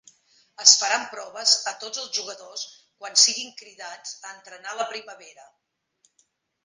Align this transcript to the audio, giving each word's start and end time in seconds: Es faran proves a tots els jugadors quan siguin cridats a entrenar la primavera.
Es 0.61 0.71
faran 0.83 1.03
proves 1.09 1.51
a 1.71 1.73
tots 1.83 2.01
els 2.03 2.09
jugadors 2.19 2.63
quan 3.03 3.21
siguin 3.25 3.53
cridats 3.63 4.17
a 4.29 4.35
entrenar 4.39 4.77
la 4.81 4.89
primavera. 4.95 5.51